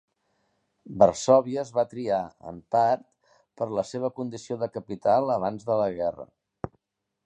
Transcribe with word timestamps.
Varsòvia 1.03 1.59
es 1.65 1.73
va 1.75 1.83
triar, 1.91 2.23
en 2.53 2.57
part, 2.77 3.05
per 3.61 3.69
la 3.81 3.87
seva 3.93 4.13
condició 4.19 4.61
de 4.65 4.73
capital 4.79 5.35
abans 5.39 5.73
de 5.73 5.83
la 5.85 5.91
guerra. 6.03 6.33